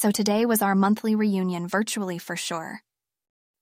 So 0.00 0.10
today 0.10 0.46
was 0.46 0.62
our 0.62 0.74
monthly 0.74 1.14
reunion 1.14 1.68
virtually 1.68 2.16
for 2.16 2.34
sure. 2.34 2.82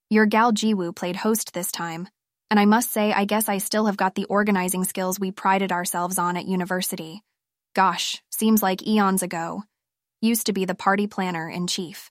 Your 0.09 0.25
gal 0.25 0.53
Jiwoo 0.53 0.95
played 0.95 1.17
host 1.17 1.53
this 1.53 1.69
time, 1.69 2.07
and 2.49 2.57
I 2.57 2.63
must 2.63 2.93
say, 2.93 3.11
I 3.11 3.25
guess 3.25 3.49
I 3.49 3.57
still 3.57 3.87
have 3.87 3.97
got 3.97 4.15
the 4.15 4.23
organizing 4.23 4.85
skills 4.85 5.19
we 5.19 5.31
prided 5.31 5.73
ourselves 5.73 6.17
on 6.17 6.37
at 6.37 6.45
university. 6.45 7.23
Gosh, 7.75 8.23
seems 8.31 8.63
like 8.63 8.87
eons 8.87 9.21
ago. 9.21 9.63
Used 10.21 10.45
to 10.45 10.53
be 10.53 10.63
the 10.63 10.75
party 10.75 11.07
planner 11.07 11.49
in 11.49 11.67
chief. 11.67 12.09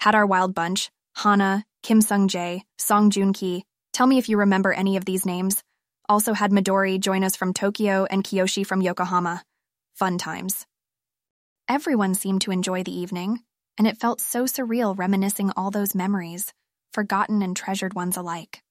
Had 0.00 0.14
our 0.14 0.26
wild 0.26 0.54
bunch 0.54 0.90
Hana, 1.16 1.64
Kim 1.82 2.02
Sung 2.02 2.28
Jae, 2.28 2.60
Song 2.76 3.08
Joon 3.08 3.32
Ki. 3.32 3.64
Tell 3.94 4.06
me 4.06 4.18
if 4.18 4.28
you 4.28 4.36
remember 4.36 4.74
any 4.74 4.98
of 4.98 5.06
these 5.06 5.24
names. 5.24 5.62
Also 6.10 6.34
had 6.34 6.50
Midori 6.50 7.00
join 7.00 7.24
us 7.24 7.36
from 7.36 7.54
Tokyo 7.54 8.04
and 8.10 8.22
Kiyoshi 8.22 8.66
from 8.66 8.82
Yokohama. 8.82 9.42
Fun 9.94 10.18
times. 10.18 10.66
Everyone 11.72 12.14
seemed 12.14 12.42
to 12.42 12.50
enjoy 12.50 12.82
the 12.82 12.94
evening, 12.94 13.40
and 13.78 13.86
it 13.86 13.96
felt 13.96 14.20
so 14.20 14.44
surreal 14.44 14.94
reminiscing 14.94 15.52
all 15.56 15.70
those 15.70 15.94
memories, 15.94 16.52
forgotten 16.92 17.40
and 17.40 17.56
treasured 17.56 17.94
ones 17.94 18.18
alike. 18.18 18.62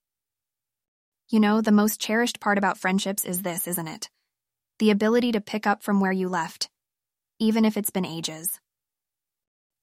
You 1.28 1.40
know, 1.40 1.62
the 1.62 1.72
most 1.72 2.00
cherished 2.00 2.40
part 2.40 2.60
about 2.60 2.78
friendships 2.78 3.26
is 3.26 3.42
this, 3.42 3.68
isn't 3.68 3.88
it? 3.88 4.12
The 4.78 4.92
ability 4.92 5.32
to 5.32 5.42
pick 5.42 5.66
up 5.66 5.82
from 5.82 6.00
where 6.00 6.12
you 6.12 6.30
left, 6.30 6.70
even 7.40 7.66
if 7.66 7.76
it's 7.76 7.90
been 7.90 8.06
ages. 8.06 8.60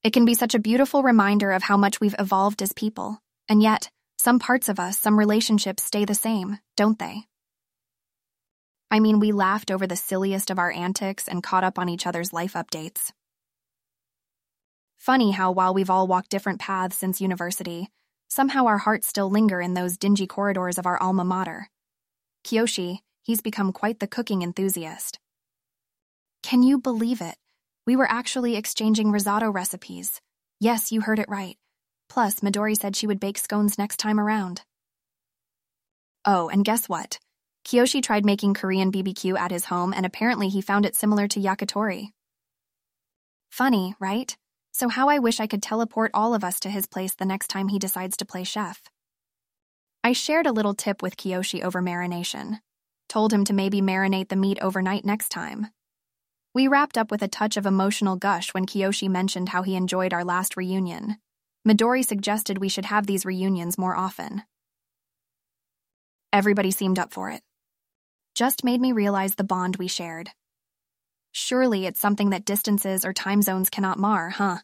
It 0.04 0.12
can 0.12 0.24
be 0.24 0.34
such 0.34 0.54
a 0.54 0.60
beautiful 0.60 1.02
reminder 1.02 1.50
of 1.50 1.64
how 1.64 1.76
much 1.76 2.00
we've 2.00 2.14
evolved 2.20 2.62
as 2.62 2.72
people, 2.72 3.18
and 3.48 3.60
yet, 3.60 3.90
some 4.20 4.38
parts 4.38 4.68
of 4.68 4.78
us, 4.78 4.96
some 4.96 5.18
relationships 5.18 5.82
stay 5.82 6.04
the 6.04 6.14
same, 6.14 6.60
don't 6.76 7.00
they? 7.00 7.24
I 8.90 9.00
mean, 9.00 9.20
we 9.20 9.32
laughed 9.32 9.70
over 9.70 9.86
the 9.86 9.96
silliest 9.96 10.50
of 10.50 10.58
our 10.58 10.72
antics 10.72 11.28
and 11.28 11.42
caught 11.42 11.64
up 11.64 11.78
on 11.78 11.90
each 11.90 12.06
other's 12.06 12.32
life 12.32 12.54
updates. 12.54 13.12
Funny 14.98 15.30
how, 15.30 15.52
while 15.52 15.72
we've 15.72 15.90
all 15.90 16.06
walked 16.06 16.28
different 16.28 16.60
paths 16.60 16.96
since 16.96 17.20
university, 17.20 17.88
somehow 18.28 18.66
our 18.66 18.78
hearts 18.78 19.06
still 19.06 19.30
linger 19.30 19.60
in 19.60 19.74
those 19.74 19.96
dingy 19.96 20.26
corridors 20.26 20.76
of 20.76 20.86
our 20.86 21.00
alma 21.00 21.24
mater. 21.24 21.70
Kiyoshi, 22.44 22.98
he's 23.22 23.40
become 23.40 23.72
quite 23.72 24.00
the 24.00 24.06
cooking 24.06 24.42
enthusiast. 24.42 25.18
Can 26.42 26.62
you 26.62 26.78
believe 26.78 27.20
it? 27.20 27.36
We 27.86 27.96
were 27.96 28.10
actually 28.10 28.56
exchanging 28.56 29.12
risotto 29.12 29.50
recipes. 29.50 30.20
Yes, 30.60 30.92
you 30.92 31.00
heard 31.00 31.18
it 31.18 31.28
right. 31.28 31.56
Plus, 32.08 32.40
Midori 32.40 32.76
said 32.76 32.96
she 32.96 33.06
would 33.06 33.20
bake 33.20 33.38
scones 33.38 33.78
next 33.78 33.98
time 33.98 34.18
around. 34.18 34.62
Oh, 36.24 36.48
and 36.48 36.64
guess 36.64 36.88
what? 36.88 37.18
Kiyoshi 37.64 38.02
tried 38.02 38.24
making 38.24 38.54
Korean 38.54 38.90
BBQ 38.90 39.38
at 39.38 39.50
his 39.52 39.66
home, 39.66 39.92
and 39.94 40.04
apparently 40.04 40.48
he 40.48 40.60
found 40.60 40.84
it 40.84 40.96
similar 40.96 41.28
to 41.28 41.40
yakitori. 41.40 42.08
Funny, 43.50 43.94
right? 44.00 44.36
So, 44.78 44.88
how 44.88 45.08
I 45.08 45.18
wish 45.18 45.40
I 45.40 45.48
could 45.48 45.60
teleport 45.60 46.12
all 46.14 46.34
of 46.34 46.44
us 46.44 46.60
to 46.60 46.70
his 46.70 46.86
place 46.86 47.12
the 47.12 47.24
next 47.24 47.48
time 47.48 47.66
he 47.66 47.80
decides 47.80 48.16
to 48.18 48.24
play 48.24 48.44
chef. 48.44 48.80
I 50.04 50.12
shared 50.12 50.46
a 50.46 50.52
little 50.52 50.72
tip 50.72 51.02
with 51.02 51.16
Kiyoshi 51.16 51.64
over 51.64 51.82
marination. 51.82 52.60
Told 53.08 53.32
him 53.32 53.44
to 53.46 53.52
maybe 53.52 53.80
marinate 53.80 54.28
the 54.28 54.36
meat 54.36 54.60
overnight 54.62 55.04
next 55.04 55.30
time. 55.30 55.66
We 56.54 56.68
wrapped 56.68 56.96
up 56.96 57.10
with 57.10 57.22
a 57.22 57.26
touch 57.26 57.56
of 57.56 57.66
emotional 57.66 58.14
gush 58.14 58.54
when 58.54 58.66
Kiyoshi 58.66 59.08
mentioned 59.08 59.48
how 59.48 59.62
he 59.62 59.74
enjoyed 59.74 60.14
our 60.14 60.24
last 60.24 60.56
reunion. 60.56 61.16
Midori 61.66 62.04
suggested 62.04 62.58
we 62.58 62.68
should 62.68 62.84
have 62.84 63.08
these 63.08 63.26
reunions 63.26 63.78
more 63.78 63.96
often. 63.96 64.42
Everybody 66.32 66.70
seemed 66.70 67.00
up 67.00 67.12
for 67.12 67.30
it 67.30 67.42
just 68.36 68.62
made 68.62 68.80
me 68.80 68.92
realize 68.92 69.34
the 69.34 69.42
bond 69.42 69.74
we 69.74 69.88
shared. 69.88 70.30
Surely 71.32 71.86
it's 71.86 71.98
something 71.98 72.30
that 72.30 72.44
distances 72.44 73.04
or 73.04 73.12
time 73.12 73.42
zones 73.42 73.68
cannot 73.68 73.98
mar, 73.98 74.30
huh? 74.30 74.58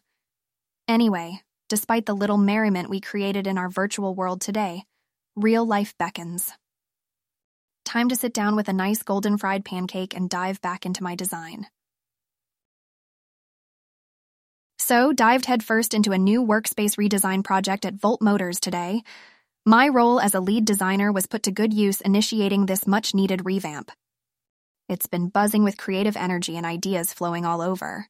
Anyway, 0.87 1.41
despite 1.67 2.05
the 2.05 2.13
little 2.13 2.37
merriment 2.37 2.89
we 2.89 3.01
created 3.01 3.47
in 3.47 3.57
our 3.57 3.69
virtual 3.69 4.13
world 4.13 4.39
today, 4.39 4.83
real 5.35 5.65
life 5.65 5.95
beckons. 5.97 6.51
Time 7.85 8.09
to 8.09 8.15
sit 8.15 8.33
down 8.33 8.55
with 8.55 8.69
a 8.69 8.73
nice 8.73 9.01
golden 9.01 9.37
fried 9.37 9.65
pancake 9.65 10.15
and 10.15 10.29
dive 10.29 10.61
back 10.61 10.85
into 10.85 11.03
my 11.03 11.15
design. 11.15 11.67
So, 14.77 15.11
dived 15.11 15.45
headfirst 15.45 15.95
into 15.95 16.11
a 16.11 16.17
new 16.17 16.45
workspace 16.45 16.97
redesign 16.97 17.43
project 17.43 17.85
at 17.85 17.95
Volt 17.95 18.21
Motors 18.21 18.59
today, 18.59 19.01
my 19.65 19.87
role 19.87 20.19
as 20.19 20.35
a 20.35 20.39
lead 20.39 20.65
designer 20.65 21.11
was 21.11 21.25
put 21.25 21.41
to 21.43 21.51
good 21.51 21.73
use 21.73 22.01
initiating 22.01 22.67
this 22.67 22.85
much 22.85 23.15
needed 23.15 23.45
revamp. 23.45 23.91
It's 24.87 25.07
been 25.07 25.29
buzzing 25.29 25.63
with 25.63 25.77
creative 25.77 26.15
energy 26.15 26.55
and 26.55 26.65
ideas 26.67 27.13
flowing 27.13 27.45
all 27.45 27.61
over. 27.61 28.07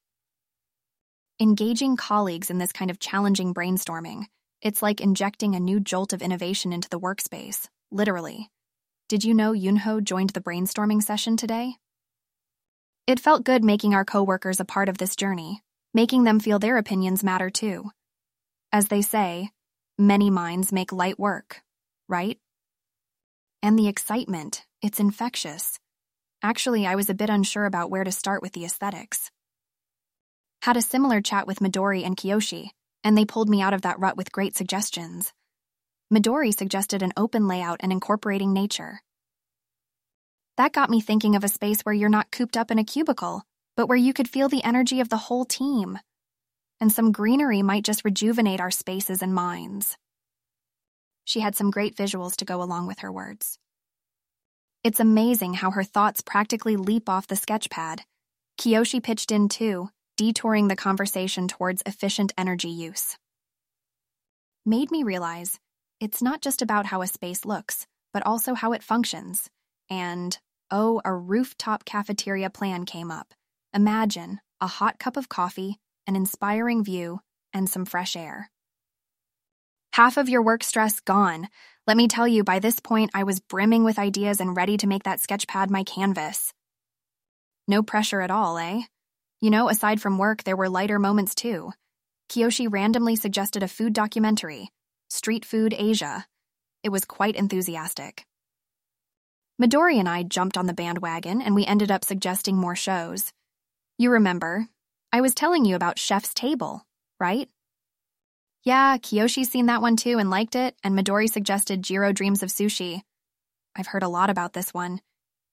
Engaging 1.39 1.97
colleagues 1.97 2.49
in 2.49 2.57
this 2.57 2.71
kind 2.71 2.89
of 2.89 2.99
challenging 2.99 3.53
brainstorming, 3.53 4.25
it's 4.61 4.81
like 4.81 5.01
injecting 5.01 5.55
a 5.55 5.59
new 5.59 5.79
jolt 5.79 6.13
of 6.13 6.21
innovation 6.21 6.71
into 6.71 6.89
the 6.89 6.99
workspace, 6.99 7.67
literally. 7.91 8.49
Did 9.09 9.23
you 9.23 9.33
know 9.33 9.51
Yunho 9.51 10.03
joined 10.03 10.31
the 10.31 10.41
brainstorming 10.41 11.03
session 11.03 11.37
today? 11.37 11.75
It 13.07 13.19
felt 13.19 13.43
good 13.43 13.63
making 13.63 13.93
our 13.93 14.05
coworkers 14.05 14.59
a 14.59 14.65
part 14.65 14.89
of 14.89 14.97
this 14.97 15.15
journey, 15.15 15.61
making 15.93 16.23
them 16.23 16.39
feel 16.39 16.57
their 16.57 16.77
opinions 16.77 17.23
matter 17.23 17.49
too. 17.49 17.91
As 18.71 18.87
they 18.87 19.01
say, 19.01 19.51
Many 19.97 20.29
minds 20.29 20.73
make 20.73 20.91
light 20.91 21.17
work, 21.17 21.61
right? 22.09 22.37
And 23.63 23.79
the 23.79 23.87
excitement, 23.87 24.65
it's 24.81 24.99
infectious. 24.99 25.79
Actually, 26.43 26.85
I 26.85 26.95
was 26.95 27.09
a 27.09 27.13
bit 27.13 27.29
unsure 27.29 27.63
about 27.63 27.89
where 27.89 28.03
to 28.03 28.11
start 28.11 28.41
with 28.41 28.51
the 28.51 28.65
aesthetics. 28.65 29.31
Had 30.65 30.77
a 30.77 30.81
similar 30.81 31.21
chat 31.21 31.45
with 31.45 31.59
Midori 31.59 32.03
and 32.03 32.17
Kiyoshi, 32.17 32.69
and 33.03 33.15
they 33.15 33.23
pulled 33.23 33.49
me 33.49 33.61
out 33.61 33.75
of 33.75 33.83
that 33.83 33.99
rut 33.99 34.17
with 34.17 34.31
great 34.31 34.55
suggestions. 34.57 35.31
Midori 36.11 36.51
suggested 36.51 37.03
an 37.03 37.13
open 37.15 37.47
layout 37.47 37.81
and 37.81 37.91
incorporating 37.91 38.51
nature. 38.51 38.99
That 40.57 40.73
got 40.73 40.89
me 40.89 41.01
thinking 41.01 41.35
of 41.35 41.43
a 41.43 41.49
space 41.49 41.81
where 41.81 41.93
you're 41.93 42.09
not 42.09 42.31
cooped 42.31 42.57
up 42.57 42.71
in 42.71 42.79
a 42.79 42.83
cubicle, 42.83 43.43
but 43.77 43.85
where 43.85 43.95
you 43.95 44.11
could 44.11 44.27
feel 44.27 44.49
the 44.49 44.63
energy 44.63 45.01
of 45.01 45.09
the 45.09 45.17
whole 45.17 45.45
team 45.45 45.99
and 46.81 46.91
some 46.91 47.11
greenery 47.11 47.61
might 47.61 47.83
just 47.83 48.03
rejuvenate 48.03 48.59
our 48.59 48.71
spaces 48.71 49.21
and 49.21 49.35
minds. 49.35 49.95
She 51.25 51.41
had 51.41 51.55
some 51.55 51.69
great 51.69 51.95
visuals 51.95 52.37
to 52.37 52.45
go 52.45 52.63
along 52.63 52.87
with 52.87 52.99
her 52.99 53.11
words. 53.11 53.59
It's 54.83 54.99
amazing 54.99 55.53
how 55.53 55.69
her 55.71 55.83
thoughts 55.83 56.21
practically 56.21 56.75
leap 56.75 57.07
off 57.07 57.27
the 57.27 57.35
sketchpad. 57.35 57.99
Kiyoshi 58.59 59.01
pitched 59.01 59.31
in 59.31 59.47
too, 59.49 59.89
detouring 60.17 60.67
the 60.67 60.75
conversation 60.75 61.47
towards 61.47 61.83
efficient 61.85 62.33
energy 62.37 62.69
use. 62.69 63.17
Made 64.65 64.91
me 64.91 65.03
realize 65.03 65.59
it's 65.99 66.21
not 66.21 66.41
just 66.41 66.61
about 66.61 66.87
how 66.87 67.01
a 67.01 67.07
space 67.07 67.45
looks, 67.45 67.87
but 68.13 68.25
also 68.25 68.53
how 68.53 68.73
it 68.73 68.83
functions. 68.83 69.49
And, 69.89 70.37
oh, 70.71 71.01
a 71.05 71.13
rooftop 71.13 71.85
cafeteria 71.85 72.49
plan 72.49 72.85
came 72.85 73.11
up. 73.11 73.33
Imagine 73.73 74.39
a 74.61 74.67
hot 74.67 74.99
cup 74.99 75.17
of 75.17 75.29
coffee, 75.29 75.77
an 76.07 76.15
inspiring 76.15 76.83
view, 76.83 77.19
and 77.53 77.69
some 77.69 77.85
fresh 77.85 78.15
air. 78.15 78.49
Half 79.93 80.17
of 80.17 80.27
your 80.27 80.41
work 80.41 80.63
stress 80.63 80.99
gone. 80.99 81.47
Let 81.87 81.97
me 81.97 82.07
tell 82.07 82.27
you, 82.27 82.43
by 82.43 82.59
this 82.59 82.79
point, 82.79 83.11
I 83.13 83.23
was 83.23 83.39
brimming 83.39 83.83
with 83.83 83.99
ideas 83.99 84.41
and 84.41 84.55
ready 84.55 84.77
to 84.77 84.87
make 84.87 85.03
that 85.03 85.19
sketchpad 85.19 85.69
my 85.69 85.83
canvas. 85.83 86.53
No 87.67 87.81
pressure 87.83 88.21
at 88.21 88.31
all, 88.31 88.57
eh? 88.57 88.81
You 89.45 89.51
know, 89.51 89.69
aside 89.69 90.01
from 90.01 90.17
work, 90.17 90.43
there 90.43 90.55
were 90.55 90.69
lighter 90.69 90.97
moments 90.97 91.35
too. 91.35 91.71
Kiyoshi 92.29 92.67
randomly 92.67 93.15
suggested 93.15 93.61
a 93.61 93.67
food 93.67 93.93
documentary, 93.93 94.71
Street 95.07 95.45
Food 95.45 95.75
Asia. 95.77 96.25
It 96.81 96.89
was 96.89 97.05
quite 97.05 97.35
enthusiastic. 97.35 98.25
Midori 99.61 99.99
and 99.99 100.09
I 100.09 100.23
jumped 100.23 100.57
on 100.57 100.65
the 100.65 100.73
bandwagon 100.73 101.43
and 101.43 101.53
we 101.53 101.63
ended 101.63 101.91
up 101.91 102.03
suggesting 102.03 102.57
more 102.57 102.75
shows. 102.75 103.31
You 103.99 104.09
remember, 104.09 104.67
I 105.13 105.21
was 105.21 105.35
telling 105.35 105.63
you 105.63 105.75
about 105.75 105.99
Chef's 105.99 106.33
Table, 106.33 106.81
right? 107.19 107.47
Yeah, 108.63 108.97
Kiyoshi's 108.97 109.51
seen 109.51 109.67
that 109.67 109.83
one 109.83 109.95
too 109.95 110.17
and 110.17 110.31
liked 110.31 110.55
it, 110.55 110.75
and 110.83 110.97
Midori 110.97 111.29
suggested 111.29 111.83
Jiro 111.83 112.11
Dreams 112.11 112.41
of 112.41 112.49
Sushi. 112.49 113.03
I've 113.75 113.85
heard 113.85 114.01
a 114.01 114.09
lot 114.09 114.31
about 114.31 114.53
this 114.53 114.73
one. 114.73 115.01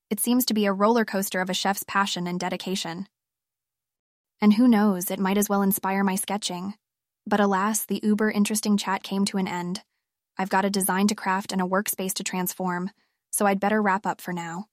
It 0.09 0.19
seems 0.19 0.47
to 0.47 0.55
be 0.55 0.65
a 0.65 0.73
roller 0.73 1.05
coaster 1.05 1.43
of 1.43 1.51
a 1.51 1.55
chef's 1.55 1.85
passion 1.87 2.27
and 2.27 2.41
dedication. 2.41 3.07
And 4.41 4.55
who 4.55 4.67
knows, 4.67 5.11
it 5.11 5.21
might 5.21 5.39
as 5.39 5.49
well 5.49 5.63
inspire 5.63 6.03
my 6.03 6.17
sketching. 6.17 6.75
But 7.27 7.41
alas, 7.41 7.85
the 7.85 8.01
uber 8.03 8.31
interesting 8.31 8.77
chat 8.77 9.03
came 9.03 9.25
to 9.27 9.39
an 9.39 9.47
end. 9.47 9.83
I've 10.39 10.49
got 10.49 10.65
a 10.65 10.71
design 10.71 11.07
to 11.09 11.15
craft 11.15 11.53
and 11.53 11.61
a 11.61 11.67
workspace 11.67 12.15
to 12.15 12.25
transform, 12.25 12.91
so 13.31 13.47
I'd 13.47 13.61
better 13.61 13.81
wrap 13.81 14.07
up 14.07 14.21
for 14.21 14.33
now. 14.33 14.67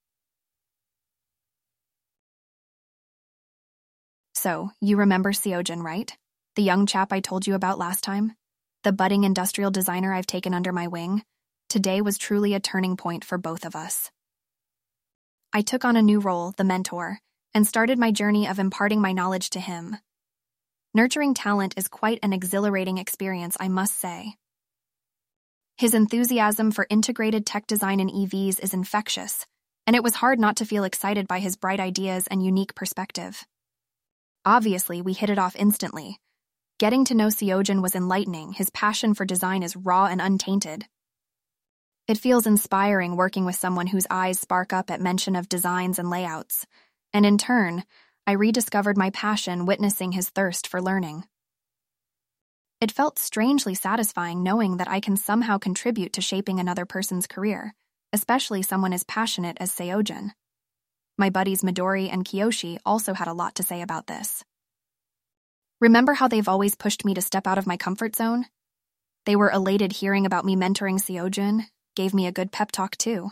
So, 4.33 4.71
you 4.79 4.95
remember 4.97 5.33
Seojin, 5.33 5.83
right? 5.83 6.15
The 6.55 6.63
young 6.63 6.85
chap 6.85 7.11
I 7.11 7.19
told 7.19 7.45
you 7.45 7.55
about 7.55 7.77
last 7.77 8.03
time? 8.03 8.35
The 8.83 8.93
budding 8.93 9.25
industrial 9.25 9.69
designer 9.69 10.13
I've 10.13 10.27
taken 10.27 10.53
under 10.53 10.71
my 10.71 10.87
wing? 10.87 11.23
Today 11.67 11.99
was 11.99 12.17
truly 12.17 12.53
a 12.53 12.59
turning 12.59 12.95
point 12.95 13.25
for 13.25 13.37
both 13.37 13.65
of 13.65 13.75
us. 13.75 14.09
I 15.51 15.61
took 15.61 15.83
on 15.83 15.97
a 15.97 16.01
new 16.01 16.19
role, 16.19 16.53
the 16.55 16.63
mentor, 16.63 17.19
and 17.53 17.67
started 17.67 17.97
my 17.97 18.11
journey 18.11 18.47
of 18.47 18.59
imparting 18.59 19.01
my 19.01 19.11
knowledge 19.11 19.49
to 19.51 19.59
him. 19.59 19.97
Nurturing 20.93 21.33
talent 21.33 21.75
is 21.77 21.87
quite 21.87 22.19
an 22.23 22.33
exhilarating 22.33 22.97
experience, 22.97 23.55
I 23.59 23.67
must 23.67 23.99
say. 23.99 24.35
His 25.77 25.93
enthusiasm 25.93 26.71
for 26.71 26.87
integrated 26.89 27.45
tech 27.45 27.67
design 27.67 27.99
in 27.99 28.09
EVs 28.09 28.59
is 28.59 28.73
infectious, 28.73 29.45
and 29.87 29.95
it 29.95 30.03
was 30.03 30.15
hard 30.15 30.39
not 30.39 30.57
to 30.57 30.65
feel 30.65 30.83
excited 30.83 31.27
by 31.27 31.39
his 31.39 31.55
bright 31.55 31.79
ideas 31.79 32.27
and 32.27 32.43
unique 32.43 32.75
perspective. 32.75 33.45
Obviously, 34.45 35.01
we 35.01 35.13
hit 35.13 35.29
it 35.29 35.39
off 35.39 35.55
instantly. 35.55 36.19
Getting 36.79 37.05
to 37.05 37.15
know 37.15 37.27
Seojin 37.27 37.81
was 37.81 37.95
enlightening, 37.95 38.53
his 38.53 38.69
passion 38.69 39.13
for 39.13 39.25
design 39.25 39.63
is 39.63 39.75
raw 39.75 40.05
and 40.05 40.21
untainted. 40.21 40.85
It 42.07 42.17
feels 42.17 42.47
inspiring 42.47 43.15
working 43.15 43.45
with 43.45 43.55
someone 43.55 43.87
whose 43.87 44.07
eyes 44.09 44.39
spark 44.39 44.73
up 44.73 44.89
at 44.89 44.99
mention 44.99 45.35
of 45.35 45.47
designs 45.47 45.99
and 45.99 46.09
layouts, 46.09 46.65
and 47.13 47.25
in 47.25 47.37
turn, 47.37 47.83
I 48.27 48.33
rediscovered 48.33 48.97
my 48.97 49.09
passion 49.09 49.65
witnessing 49.65 50.11
his 50.11 50.29
thirst 50.29 50.67
for 50.67 50.81
learning. 50.81 51.25
It 52.81 52.91
felt 52.91 53.19
strangely 53.19 53.75
satisfying 53.75 54.41
knowing 54.41 54.77
that 54.77 54.89
I 54.89 54.99
can 54.99 55.17
somehow 55.17 55.57
contribute 55.57 56.13
to 56.13 56.21
shaping 56.21 56.59
another 56.59 56.85
person's 56.85 57.27
career, 57.27 57.73
especially 58.13 58.61
someone 58.61 58.93
as 58.93 59.03
passionate 59.03 59.57
as 59.59 59.71
Seojin. 59.71 60.31
My 61.17 61.29
buddies 61.29 61.61
Midori 61.61 62.11
and 62.11 62.23
Kiyoshi 62.23 62.77
also 62.85 63.13
had 63.13 63.27
a 63.27 63.33
lot 63.33 63.55
to 63.55 63.63
say 63.63 63.81
about 63.81 64.07
this. 64.07 64.43
Remember 65.81 66.13
how 66.13 66.27
they've 66.27 66.47
always 66.47 66.75
pushed 66.75 67.03
me 67.03 67.13
to 67.13 67.21
step 67.21 67.47
out 67.47 67.57
of 67.57 67.67
my 67.67 67.75
comfort 67.75 68.15
zone? 68.15 68.45
They 69.25 69.35
were 69.35 69.51
elated 69.51 69.93
hearing 69.93 70.25
about 70.25 70.45
me 70.45 70.55
mentoring 70.55 70.99
Seojin, 70.99 71.65
gave 71.95 72.13
me 72.13 72.27
a 72.27 72.31
good 72.31 72.51
pep 72.51 72.71
talk 72.71 72.95
too. 72.97 73.31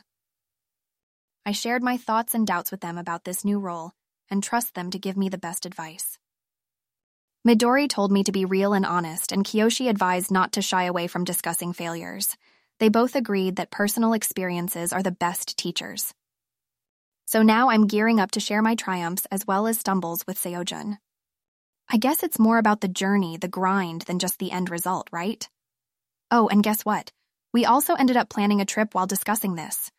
I 1.47 1.53
shared 1.53 1.81
my 1.81 1.95
thoughts 1.95 2.35
and 2.35 2.45
doubts 2.45 2.71
with 2.71 2.81
them 2.81 2.97
about 2.97 3.23
this 3.23 3.45
new 3.45 3.57
role 3.57 3.93
and 4.29 4.43
trust 4.43 4.73
them 4.73 4.91
to 4.91 4.99
give 4.99 5.15
me 5.15 5.29
the 5.29 5.37
best 5.37 5.65
advice. 5.65 6.19
Midori 7.47 7.87
told 7.87 8.11
me 8.11 8.21
to 8.25 8.33
be 8.33 8.43
real 8.43 8.73
and 8.73 8.85
honest, 8.85 9.31
and 9.31 9.45
Kiyoshi 9.45 9.89
advised 9.89 10.29
not 10.29 10.51
to 10.51 10.61
shy 10.61 10.83
away 10.83 11.07
from 11.07 11.23
discussing 11.23 11.71
failures. 11.71 12.35
They 12.81 12.89
both 12.89 13.15
agreed 13.15 13.55
that 13.55 13.71
personal 13.71 14.11
experiences 14.11 14.91
are 14.91 15.01
the 15.01 15.13
best 15.13 15.57
teachers. 15.57 16.13
So 17.27 17.43
now 17.43 17.69
I'm 17.69 17.87
gearing 17.87 18.19
up 18.19 18.31
to 18.31 18.41
share 18.41 18.61
my 18.61 18.75
triumphs 18.75 19.25
as 19.31 19.47
well 19.47 19.67
as 19.67 19.79
stumbles 19.79 20.27
with 20.27 20.37
Seojun. 20.37 20.97
I 21.87 21.95
guess 21.95 22.23
it's 22.23 22.39
more 22.39 22.57
about 22.57 22.81
the 22.81 22.89
journey, 22.89 23.37
the 23.37 23.47
grind, 23.47 24.01
than 24.01 24.19
just 24.19 24.37
the 24.39 24.51
end 24.51 24.69
result, 24.69 25.07
right? 25.13 25.47
Oh, 26.29 26.49
and 26.49 26.61
guess 26.61 26.83
what? 26.83 27.13
We 27.53 27.63
also 27.63 27.93
ended 27.93 28.17
up 28.17 28.27
planning 28.27 28.59
a 28.59 28.65
trip 28.65 28.93
while 28.93 29.07
discussing 29.07 29.55
this. 29.55 29.89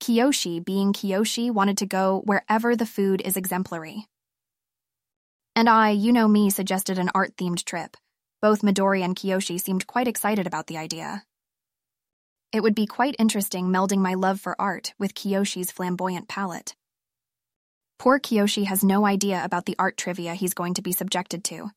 Kiyoshi, 0.00 0.64
being 0.64 0.92
Kiyoshi, 0.92 1.50
wanted 1.50 1.78
to 1.78 1.86
go 1.86 2.22
wherever 2.24 2.76
the 2.76 2.86
food 2.86 3.20
is 3.24 3.36
exemplary. 3.36 4.06
And 5.56 5.68
I, 5.68 5.90
you 5.90 6.12
know 6.12 6.28
me, 6.28 6.50
suggested 6.50 6.98
an 6.98 7.10
art 7.14 7.36
themed 7.36 7.64
trip. 7.64 7.96
Both 8.40 8.62
Midori 8.62 9.02
and 9.02 9.16
Kiyoshi 9.16 9.60
seemed 9.60 9.86
quite 9.86 10.06
excited 10.06 10.46
about 10.46 10.68
the 10.68 10.78
idea. 10.78 11.24
It 12.52 12.62
would 12.62 12.74
be 12.74 12.86
quite 12.86 13.16
interesting 13.18 13.66
melding 13.66 13.98
my 13.98 14.14
love 14.14 14.40
for 14.40 14.58
art 14.60 14.94
with 14.98 15.14
Kiyoshi's 15.14 15.70
flamboyant 15.70 16.28
palette. 16.28 16.74
Poor 17.98 18.20
Kiyoshi 18.20 18.64
has 18.64 18.84
no 18.84 19.04
idea 19.04 19.44
about 19.44 19.66
the 19.66 19.74
art 19.78 19.96
trivia 19.96 20.34
he's 20.34 20.54
going 20.54 20.74
to 20.74 20.82
be 20.82 20.92
subjected 20.92 21.42
to. 21.44 21.70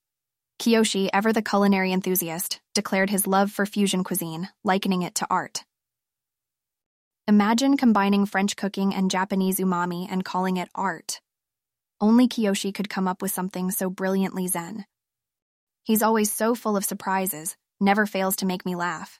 Kiyoshi, 0.60 1.10
ever 1.12 1.34
the 1.34 1.42
culinary 1.42 1.92
enthusiast, 1.92 2.62
declared 2.76 3.10
his 3.10 3.26
love 3.26 3.52
for 3.52 3.66
fusion 3.66 4.04
cuisine, 4.04 4.48
likening 4.64 5.02
it 5.02 5.16
to 5.16 5.28
art. 5.30 5.66
Imagine 7.28 7.78
combining 7.78 8.26
French 8.26 8.56
cooking 8.56 8.96
and 8.96 9.12
Japanese 9.12 9.60
umami 9.60 10.08
and 10.10 10.26
calling 10.26 10.58
it 10.58 10.70
art. 10.74 11.22
Only 12.02 12.28
Kiyoshi 12.28 12.74
could 12.74 12.90
come 12.90 13.08
up 13.08 13.22
with 13.22 13.32
something 13.32 13.70
so 13.70 13.92
brilliantly 13.92 14.48
zen. 14.48 14.86
He's 15.84 16.02
always 16.02 16.32
so 16.32 16.56
full 16.56 16.76
of 16.76 16.84
surprises, 16.84 17.56
never 17.80 18.08
fails 18.08 18.36
to 18.38 18.48
make 18.48 18.66
me 18.66 18.76
laugh. 18.76 19.20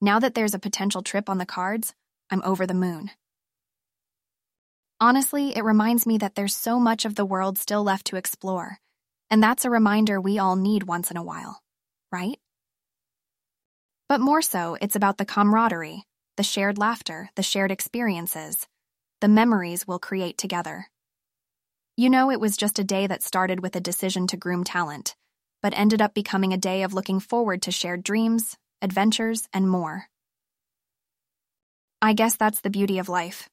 Now 0.00 0.18
that 0.18 0.34
there's 0.34 0.54
a 0.54 0.58
potential 0.58 1.02
trip 1.02 1.30
on 1.30 1.38
the 1.38 1.46
cards, 1.46 1.94
I'm 2.30 2.42
over 2.42 2.66
the 2.66 2.74
moon. 2.74 3.10
Honestly, 5.00 5.56
it 5.56 5.62
reminds 5.62 6.04
me 6.04 6.18
that 6.18 6.34
there's 6.34 6.54
so 6.54 6.80
much 6.80 7.04
of 7.04 7.14
the 7.14 7.24
world 7.24 7.58
still 7.58 7.84
left 7.84 8.06
to 8.06 8.16
explore, 8.16 8.78
and 9.30 9.40
that's 9.40 9.64
a 9.64 9.70
reminder 9.70 10.20
we 10.20 10.38
all 10.38 10.56
need 10.56 10.82
once 10.82 11.12
in 11.12 11.16
a 11.16 11.22
while, 11.22 11.62
right? 12.10 12.38
But 14.08 14.20
more 14.20 14.42
so, 14.42 14.76
it's 14.80 14.96
about 14.96 15.18
the 15.18 15.24
camaraderie, 15.24 16.04
the 16.38 16.44
shared 16.44 16.78
laughter, 16.78 17.28
the 17.34 17.42
shared 17.42 17.72
experiences, 17.72 18.68
the 19.20 19.26
memories 19.26 19.88
we'll 19.88 19.98
create 19.98 20.38
together. 20.38 20.86
You 21.96 22.08
know, 22.08 22.30
it 22.30 22.38
was 22.38 22.56
just 22.56 22.78
a 22.78 22.84
day 22.84 23.08
that 23.08 23.24
started 23.24 23.58
with 23.58 23.74
a 23.74 23.80
decision 23.80 24.28
to 24.28 24.36
groom 24.36 24.62
talent, 24.62 25.16
but 25.62 25.76
ended 25.76 26.00
up 26.00 26.14
becoming 26.14 26.52
a 26.52 26.56
day 26.56 26.84
of 26.84 26.94
looking 26.94 27.18
forward 27.18 27.62
to 27.62 27.72
shared 27.72 28.04
dreams, 28.04 28.56
adventures, 28.80 29.48
and 29.52 29.68
more. 29.68 30.06
I 32.00 32.12
guess 32.12 32.36
that's 32.36 32.60
the 32.60 32.70
beauty 32.70 33.00
of 33.00 33.08
life. 33.08 33.48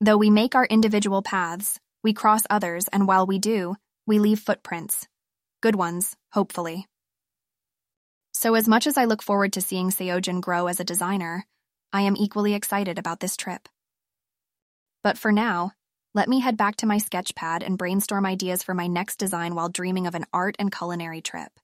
Though 0.00 0.16
we 0.16 0.30
make 0.30 0.54
our 0.54 0.66
individual 0.66 1.22
paths, 1.22 1.80
we 2.04 2.12
cross 2.12 2.44
others, 2.48 2.86
and 2.92 3.08
while 3.08 3.26
we 3.26 3.40
do, 3.40 3.74
we 4.06 4.20
leave 4.20 4.38
footprints. 4.38 5.08
Good 5.62 5.74
ones, 5.74 6.14
hopefully. 6.32 6.86
So, 8.32 8.54
as 8.54 8.68
much 8.68 8.86
as 8.86 8.96
I 8.96 9.06
look 9.06 9.20
forward 9.20 9.54
to 9.54 9.60
seeing 9.60 9.90
Seojin 9.90 10.40
grow 10.40 10.68
as 10.68 10.78
a 10.78 10.84
designer, 10.84 11.44
I 11.92 12.02
am 12.02 12.16
equally 12.16 12.54
excited 12.54 12.98
about 12.98 13.20
this 13.20 13.36
trip. 13.36 13.68
But 15.02 15.18
for 15.18 15.32
now, 15.32 15.72
let 16.14 16.28
me 16.28 16.40
head 16.40 16.56
back 16.56 16.76
to 16.76 16.86
my 16.86 16.98
sketch 16.98 17.34
pad 17.34 17.62
and 17.62 17.78
brainstorm 17.78 18.26
ideas 18.26 18.62
for 18.62 18.74
my 18.74 18.88
next 18.88 19.16
design 19.16 19.54
while 19.54 19.68
dreaming 19.68 20.06
of 20.06 20.14
an 20.14 20.26
art 20.32 20.56
and 20.58 20.74
culinary 20.74 21.20
trip. 21.20 21.59